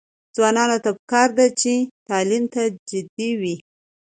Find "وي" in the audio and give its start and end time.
3.41-3.55